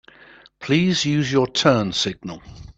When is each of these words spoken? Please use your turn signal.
Please 0.59 1.05
use 1.05 1.31
your 1.31 1.45
turn 1.45 1.93
signal. 1.93 2.41